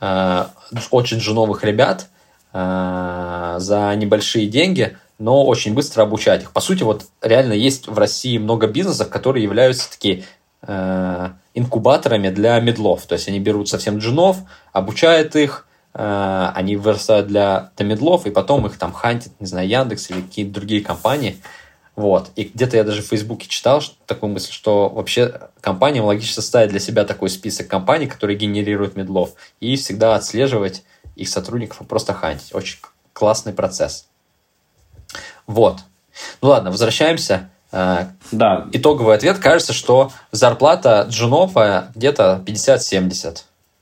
[0.00, 0.46] э,
[0.90, 2.08] очень джуновых ребят
[2.52, 6.52] э, за небольшие деньги, но очень быстро обучать их.
[6.52, 10.24] По сути, вот реально есть в России много бизнесов, которые являются такие
[10.62, 13.06] э, инкубаторами для медлов.
[13.06, 14.38] То есть они берут совсем джунов,
[14.72, 19.68] обучают их, э, они вырастают для, для медлов, и потом их там хантит, не знаю,
[19.68, 21.36] Яндекс или какие-то другие компании.
[21.96, 22.30] Вот.
[22.36, 26.70] И где-то я даже в Фейсбуке читал что, такую мысль, что вообще компаниям логично ставить
[26.70, 30.84] для себя такой список компаний, которые генерируют медлов, и всегда отслеживать
[31.16, 32.54] их сотрудников и просто hunt ить.
[32.54, 32.78] Очень
[33.12, 34.06] классный процесс.
[35.46, 35.78] Вот.
[36.42, 37.50] Ну ладно, возвращаемся.
[37.72, 38.66] Э, да.
[38.72, 39.38] Итоговый ответ.
[39.38, 43.38] Кажется, что зарплата джуна где-то 50-70.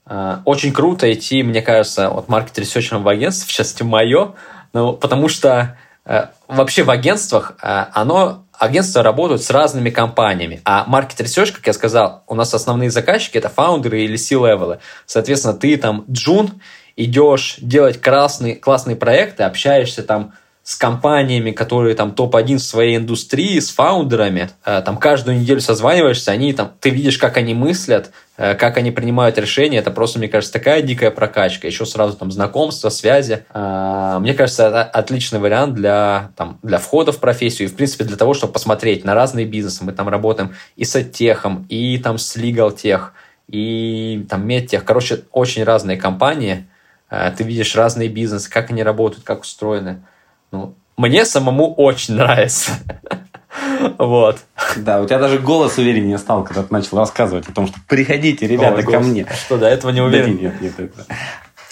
[0.07, 4.35] Э, очень круто идти, мне кажется, от market researcher ом в агентство, в частности, мое,
[4.73, 10.61] ну, потому что э, вообще в агентствах оно агентства работают с разными компаниями.
[10.65, 14.65] А market research, как я сказал, у нас основные заказчики это founder ы или C-level
[14.65, 14.79] ы.
[15.05, 16.61] Соответственно, ты там джун,
[16.97, 20.33] идешь делать красные, классные проекты, общаешься там
[20.67, 26.33] с компаниями, которые там топ-1 в своей индустрии, с фаундерами, э, там каждую неделю созваниваешься,
[26.33, 30.27] они там, ты видишь, как они мыслят, э, как они принимают решения, это просто, мне
[30.27, 33.45] кажется, такая дикая прокачка, еще сразу там знакомства, связи.
[33.55, 38.03] Э, мне кажется, это отличный вариант для, там, для входа в профессию и, в принципе,
[38.03, 39.85] для того, чтобы посмотреть на разные бизнесы.
[39.85, 43.13] Мы там работаем и с техом, и там с legal тех,
[43.47, 44.85] и там медтех.
[44.85, 46.67] Короче, очень разные компании.
[47.09, 50.03] Ты видишь разные бизнесы, как они работают, как устроены.
[50.57, 52.73] Ну, мне самому очень нравится.
[53.99, 54.39] Вот.
[54.77, 58.47] Да, у тебя даже голос увереннее стал, когда ты начал рассказывать о том, что приходите,
[58.47, 59.27] ребята, ко мне.
[59.47, 60.37] Что, до этого не уверен?
[60.37, 60.93] Да, нет, нет, нет.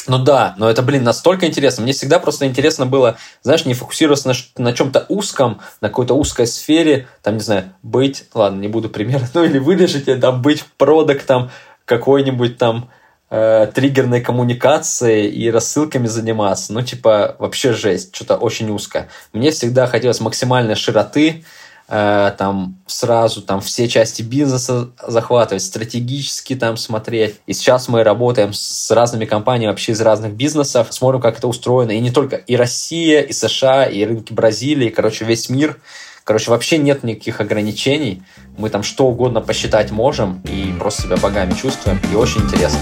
[0.06, 1.82] Ну да, но это, блин, настолько интересно.
[1.82, 6.46] Мне всегда просто интересно было, знаешь, не фокусироваться на, на чем-то узком, на какой-то узкой
[6.46, 11.50] сфере, там, не знаю, быть, ладно, не буду примерно, ну или вырежете, там, быть продуктом
[11.86, 12.90] какой-нибудь там,
[13.34, 16.72] э, триггерной коммуникацией и рассылками заниматься.
[16.72, 19.08] Ну, типа, вообще жесть, что-то очень узкое.
[19.32, 21.44] Мне всегда хотелось максимальной широты,
[21.88, 27.40] э, там сразу там все части бизнеса захватывать, стратегически там смотреть.
[27.46, 31.90] И сейчас мы работаем с разными компаниями вообще из разных бизнесов, смотрим, как это устроено.
[31.90, 35.80] И не только и Россия, и США, и рынки Бразилии, короче, весь мир.
[36.22, 38.22] Короче, вообще нет никаких ограничений.
[38.56, 42.00] Мы там что угодно посчитать можем и просто себя богами чувствуем.
[42.12, 42.80] И очень интересно.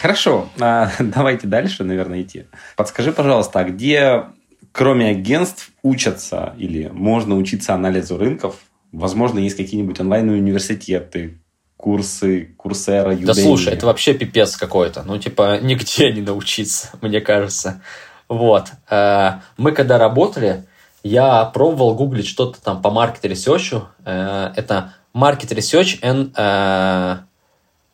[0.00, 2.44] Хорошо, а, давайте дальше, наверное, идти.
[2.76, 4.24] Подскажи, пожалуйста, а где,
[4.72, 8.56] кроме агентств, учатся или можно учиться анализу рынков?
[8.92, 11.38] Возможно, есть какие-нибудь онлайн-университеты,
[11.76, 13.24] курсы, курсера, Udemy.
[13.24, 15.02] Да слушай, это вообще пипец какой-то.
[15.02, 17.82] Ну, типа, нигде не научиться, мне кажется.
[18.28, 18.68] Вот.
[18.90, 20.64] Э, мы когда работали,
[21.02, 23.88] я пробовал гуглить что-то там по market research у.
[24.04, 27.24] Э, это Market Research and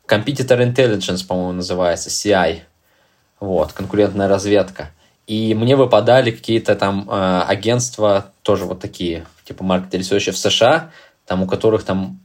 [0.06, 2.60] Competitor Intelligence, по-моему, называется, CI.
[3.40, 4.90] Вот, конкурентная разведка.
[5.26, 10.90] И мне выпадали какие-то там э, агентства, тоже вот такие, типа Market Research в США,
[11.26, 12.20] там у которых там...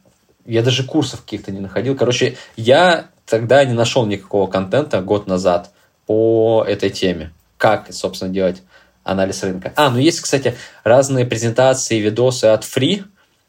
[0.46, 1.96] Я даже курсов каких-то не находил.
[1.96, 5.72] Короче, я тогда не нашел никакого контента год назад
[6.06, 7.34] по этой теме.
[7.58, 8.62] Как, собственно, делать
[9.04, 9.74] анализ рынка.
[9.76, 13.04] А, ну есть, кстати, разные презентации, видосы от Free,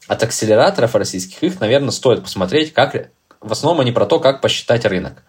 [0.07, 1.43] от акселераторов российских.
[1.43, 3.09] Их, наверное, стоит посмотреть, как
[3.41, 5.23] в основном они про то, как посчитать рынок.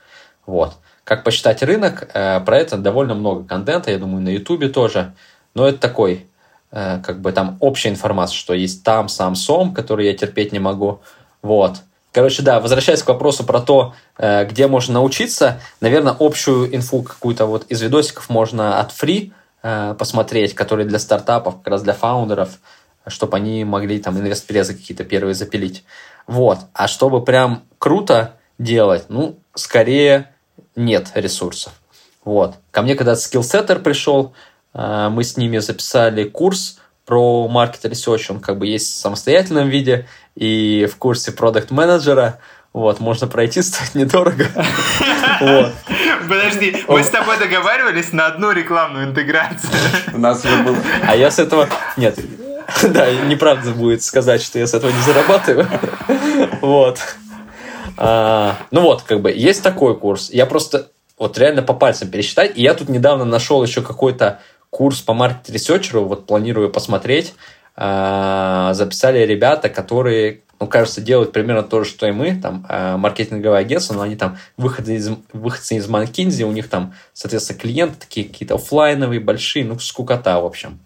[0.46, 0.74] Вот.
[1.04, 5.14] Как посчитать рынок, э, про это довольно много контента, я думаю, на Ютубе тоже.
[5.54, 6.26] Но это такой,
[6.70, 11.00] э, как бы там общая информация, что есть там, сом, который я терпеть не могу.
[11.42, 11.76] Вот.
[12.12, 17.46] Короче, да, возвращаясь к вопросу про то, э, где можно научиться, наверное, общую инфу какую-то
[17.46, 19.32] вот из видосиков можно от Free
[19.98, 22.48] посмотреть, которые для стартапов, как раз для фаундеров,
[23.06, 25.84] чтобы они могли там инвест-презы какие-то первые запилить.
[26.30, 26.58] Вот.
[26.74, 30.30] А чтобы прям круто делать, ну, скорее
[30.76, 31.72] нет ресурсов.
[32.24, 32.54] Вот.
[32.70, 34.32] Ко мне когда скиллсеттер пришел,
[34.72, 39.68] э, мы с ними записали курс про market research, он как бы есть в самостоятельном
[39.68, 42.38] виде и в курсе продукт менеджера
[42.72, 44.46] вот, можно пройти, стоит недорого.
[45.40, 45.72] Вот.
[46.28, 49.72] Подожди, мы с тобой договаривались на одну рекламную интеграцию.
[50.12, 50.76] У нас уже было.
[51.08, 51.66] А я с этого...
[51.96, 52.18] Нет,
[52.82, 55.68] да, неправда будет сказать, что я с этого не зарабатываю.
[56.60, 56.98] Вот.
[57.96, 60.30] А, ну вот, как бы, есть такой курс.
[60.30, 62.56] Я просто вот реально по пальцам пересчитать.
[62.56, 67.34] И я тут недавно нашел еще какой-то курс по market researcher у, вот планирую посмотреть.
[67.76, 72.96] А, записали ребята, которые, ну, кажется, делают примерно то же, что и мы, там, а,
[72.96, 77.96] маркетинговое агентство, но они там выходцы из, выходцы из McKinsey, у них там, соответственно, клиенты
[78.00, 80.78] такие какие-то офлайновые, большие, ну, скукота, в общем.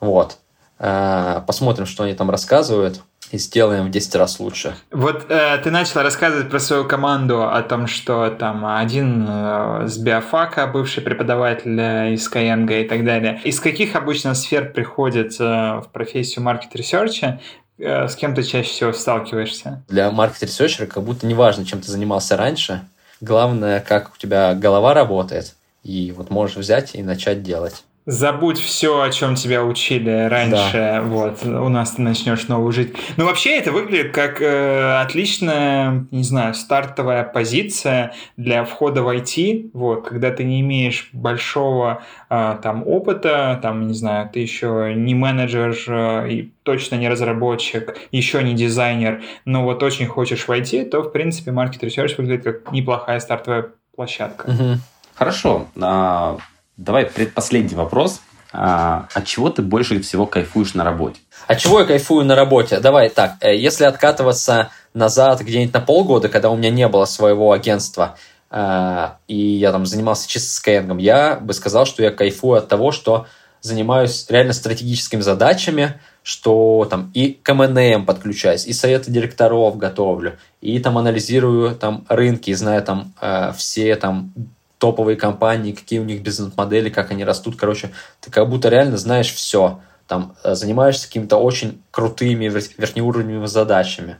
[0.00, 0.38] Вот.
[0.78, 4.74] А, посмотрим, что они там рассказывают и сделаем в 10 раз лучше.
[4.90, 9.98] Вот э, ты начал рассказывать про свою команду, о том, что там один э, с
[9.98, 13.40] биофака, бывший преподаватель э, из Skyeng и так далее.
[13.44, 17.40] Из каких обычно сфер приходит э, в профессию market research а?
[17.78, 19.82] Э, с кем ты чаще всего сталкиваешься?
[19.88, 22.82] Для market researcher а как будто не важно, чем ты занимался раньше.
[23.20, 25.54] Главное, как у тебя голова работает.
[25.82, 31.02] И вот можешь взять и начать делать забудь все, о чем тебя учили раньше, да.
[31.02, 32.94] вот, у нас ты начнешь новую жизнь.
[33.18, 39.72] Ну, вообще это выглядит как э, отличная, не знаю, стартовая позиция для входа в IT,
[39.74, 45.14] вот, когда ты не имеешь большого э, там опыта, там, не знаю, ты еще не
[45.14, 51.02] менеджер э, и точно не разработчик, еще не дизайнер, но вот очень хочешь войти, то,
[51.02, 54.48] в принципе, Market Research выглядит как неплохая стартовая площадка.
[54.48, 54.78] Угу.
[55.14, 55.66] Хорошо.
[55.78, 56.38] А
[56.78, 58.20] Давай предпоследний вопрос.
[58.52, 61.20] А, от чего ты больше всего кайфуешь на работе?
[61.48, 62.78] От чего я кайфую на работе?
[62.78, 67.50] Давай так, э, если откатываться назад где-нибудь на полгода, когда у меня не было своего
[67.50, 68.16] агентства,
[68.50, 72.92] э, и я там занимался чисто скайенгом, я бы сказал, что я кайфую от того,
[72.92, 73.26] что
[73.60, 80.78] занимаюсь реально стратегическими задачами, что там и к МНМ подключаюсь, и советы директоров готовлю, и
[80.78, 84.32] там анализирую там рынки, знаю там э, все там
[84.78, 87.56] топовые компании, какие у них бизнес-модели, как они растут.
[87.56, 89.80] Короче, ты как будто реально знаешь все.
[90.06, 94.18] Там э, занимаешься какими-то очень крутыми верхнеуровневыми задачами.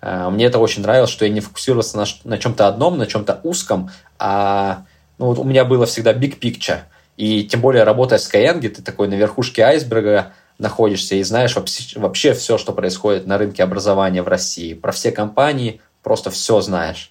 [0.00, 3.40] Э, мне это очень нравилось, что я не фокусировался на, на чем-то одном, на чем-то
[3.42, 4.84] узком, а
[5.18, 6.80] ну, вот у меня было всегда big picture.
[7.16, 11.98] И тем более, работая с Skyeng, ты такой на верхушке айсберга находишься и знаешь вообще,
[11.98, 14.74] вообще все, что происходит на рынке образования в России.
[14.74, 17.10] Про все компании просто все знаешь.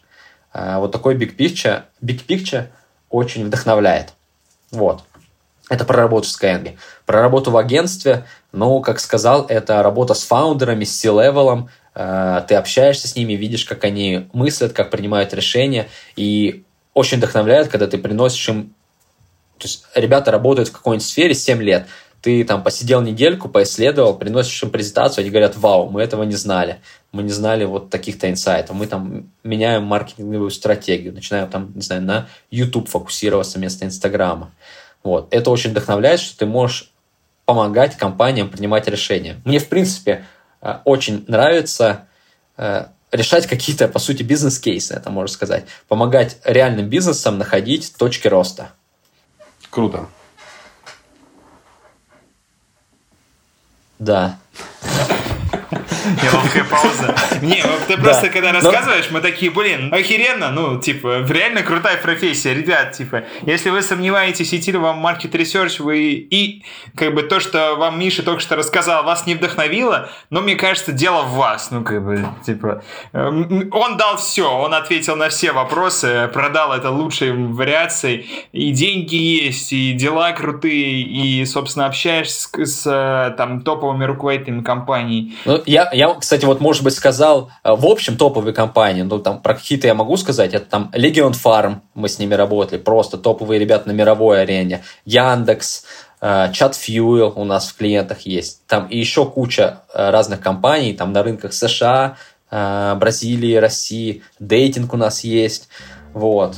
[0.54, 2.68] Э, вот такой big picture, big picture–
[3.14, 4.14] очень вдохновляет.
[4.72, 5.04] Вот.
[5.70, 6.78] Это про работу с Skyeng.
[7.06, 11.70] Про работу в агентстве, ну, как сказал, это работа с founder ами, с C-level ом.
[11.94, 15.88] Э, ты общаешься с ними, видишь, как они мыслят, как принимают решения.
[16.16, 18.74] И очень вдохновляет, когда ты приносишь им...
[19.60, 21.86] То есть ребята работают в какой-нибудь сфере 7 лет
[22.24, 26.80] ты там посидел недельку, поисследовал, приносишь им презентацию, они говорят, вау, мы этого не знали,
[27.12, 32.02] мы не знали вот таких-то инсайтов, мы там меняем маркетинговую стратегию, начинаем там, не знаю,
[32.02, 34.52] на YouTube фокусироваться вместо Инстаграма.
[35.04, 35.28] Вот.
[35.34, 36.94] Это очень вдохновляет, что ты можешь
[37.44, 39.42] помогать компаниям принимать решения.
[39.44, 40.24] Мне, в принципе,
[40.62, 42.08] э, очень нравится
[42.56, 45.66] э, решать какие-то, по сути, бизнес-кейсы, это можно сказать.
[45.90, 48.72] Помогать реальным бизнесам находить точки роста.
[49.70, 50.08] Круто.
[54.00, 54.38] Да.
[56.24, 57.16] Неловкая пауза.
[57.42, 62.94] Не, ты просто когда рассказываешь, мы такие, блин, охеренно, ну, типа, реально крутая профессия, ребят,
[62.94, 66.64] типа, если вы сомневаетесь, идти ли вам market research, вы и,
[66.96, 70.92] как бы, то, что вам Миша только что рассказал, вас не вдохновило, но, мне кажется,
[70.92, 72.84] дело в вас, ну, как бы, типа,
[73.14, 79.16] эм, он дал все, он ответил на все вопросы, продал это лучшей вариацией, и деньги
[79.16, 85.36] есть, и дела крутые, и, собственно, общаешься с, с там, топовыми руководителями компаний.
[85.46, 89.42] Ну, я, я, кстати, вот, может быть, сказал, э, в общем, топовые компании, ну, там,
[89.42, 93.60] про какие-то я могу сказать, это там Legion Farm, мы с ними работали, просто топовые
[93.60, 95.86] ребята на мировой арене, Яндекс,
[96.22, 101.12] Chatfuel э, у нас в клиентах есть, там и еще куча э, разных компаний, там
[101.14, 102.18] на рынках США,
[102.50, 105.70] Бразилии, России, дейтинг у нас есть,
[106.14, 106.56] вот,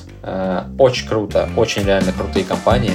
[0.78, 2.92] очень круто, очень реально крутые компании,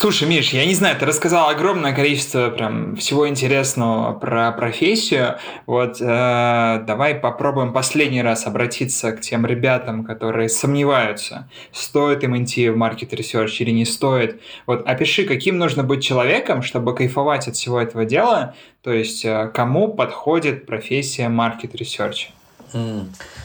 [0.00, 5.36] Слушай, Миш, я не знаю, ты рассказал огромное количество прям всего интересного про профессию.
[5.66, 12.70] Вот э, давай попробуем последний раз обратиться к тем ребятам, которые сомневаются, стоит им идти
[12.70, 14.40] в маркет research или не стоит.
[14.64, 19.50] Вот опиши, каким нужно быть человеком, чтобы кайфовать от всего этого дела, то есть э,
[19.52, 22.30] кому подходит профессия маркет research.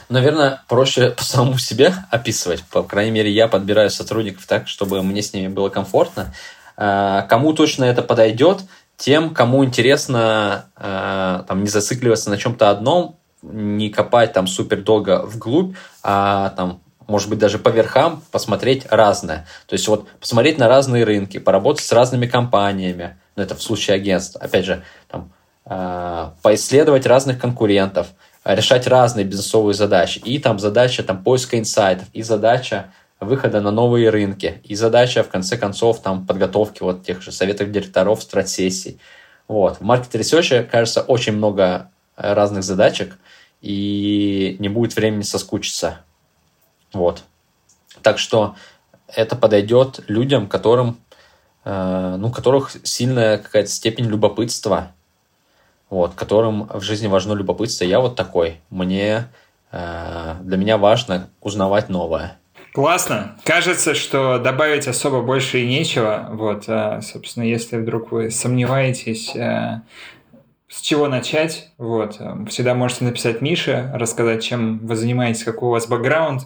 [0.08, 2.62] Наверное, проще самому себе описывать.
[2.64, 6.32] По крайней мере, я подбираю сотрудников так, чтобы мне с ними было комфортно.
[6.76, 8.60] А, кому точно это подойдет,
[8.96, 15.22] тем, кому интересно а, там, не зацикливаться на чем-то одном, не копать там супер долго
[15.24, 19.46] вглубь, а там может быть, даже по верхам посмотреть разное.
[19.66, 23.96] То есть вот посмотреть на разные рынки, поработать с разными компаниями, ну, это в случае
[23.96, 25.30] агентства, опять же, там,
[25.66, 28.08] э, поисследовать разных конкурентов,
[28.54, 30.18] решать разные бизнесовые задачи.
[30.20, 35.28] И там задача там, поиска инсайтов, и задача выхода на новые рынки, и задача, в
[35.28, 39.00] конце концов, там, подготовки вот тех же советов директоров, стратсессий.
[39.48, 39.78] Вот.
[39.78, 43.18] В market research е, кажется, очень много разных задачек,
[43.62, 46.00] и не будет времени соскучиться.
[46.92, 47.24] Вот.
[48.02, 48.54] Так что
[49.08, 50.98] это подойдет людям, которым,
[51.64, 54.92] э, ну, которых сильная какая-то степень любопытства,
[55.90, 57.84] вот, которым в жизни важно любопытство.
[57.84, 58.60] Я вот такой.
[58.70, 59.28] Мне
[59.72, 62.38] э, для меня важно узнавать новое.
[62.72, 63.38] Классно.
[63.44, 66.28] Кажется, что добавить особо больше и нечего.
[66.32, 69.80] Вот, а, собственно, если вдруг вы сомневаетесь, э,
[70.68, 75.72] с чего начать, вот, э, всегда можете написать Мише, рассказать, чем вы занимаетесь, какой у
[75.72, 76.42] вас бэкграунд,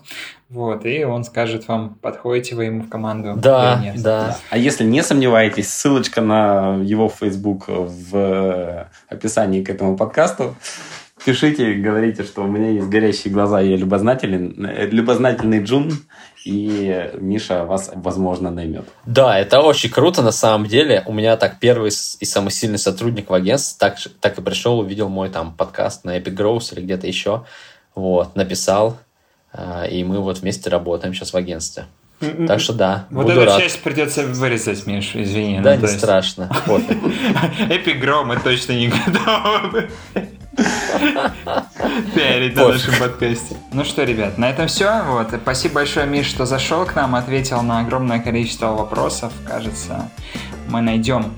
[0.51, 4.03] вот, и он скажет вам, подходите вы ему в команду да, или нет.
[4.03, 4.37] Да.
[4.51, 10.55] А если не сомневаетесь, ссылочка на его Facebook в описании к этому подкасту.
[11.25, 15.93] Пишите, говорите, что у меня есть горящие глаза, я любознательный, любознательный Джун,
[16.45, 18.89] и Миша вас, возможно, наймет.
[19.05, 21.03] Да, это очень круто на самом деле.
[21.07, 25.09] У меня так первый и самый сильный сотрудник в агентстве так, так и пришел, увидел
[25.09, 27.45] мой там подкаст на Epic Growth или где-то еще,
[27.95, 28.99] вот, написал,
[29.53, 31.85] а, и мы вот вместе работаем сейчас в агентстве.
[32.47, 33.07] Так что да.
[33.11, 33.61] Вот буду эту рад.
[33.61, 35.61] часть придется вырезать, Миш, извини.
[35.61, 36.51] Да, ну, не страшно.
[37.71, 39.89] Эпигром мы точно не готовы.
[42.15, 43.57] Пиарить на нашем подкасте.
[43.73, 45.03] Ну что, ребят, на этом все.
[45.07, 45.29] Вот.
[45.43, 49.33] Спасибо большое, Миш, что зашел к нам, ответил на огромное количество вопросов.
[49.47, 50.11] Кажется,
[50.69, 51.35] мы найдем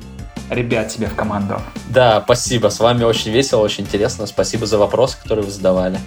[0.51, 1.61] ребят тебе в команду.
[1.89, 2.69] Да, спасибо.
[2.69, 4.27] С вами очень весело, очень интересно.
[4.27, 5.99] Спасибо за вопросы, которые вы задавали.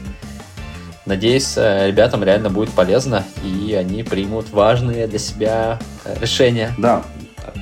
[1.05, 6.73] Надеюсь, э, ребятам реально будет полезно, и они примут важные для себя э, решения.
[6.79, 7.03] Да,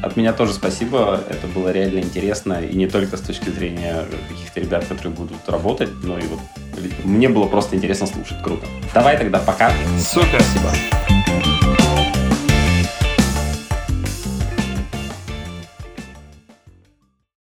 [0.02, 1.22] от меня тоже спасибо.
[1.30, 2.62] Это было реально интересно.
[2.64, 6.40] И не только с точки зрения каких-то ребят, которые будут работать, но и вот
[7.04, 8.42] мне было просто интересно слушать.
[8.44, 8.66] Круто.
[8.94, 9.72] Давай тогда пока.
[10.00, 10.42] Супер.
[10.42, 11.03] Спасибо.